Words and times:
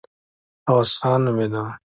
عوض 0.69 0.89
خان 1.01 1.19
نومېده. 1.25 1.63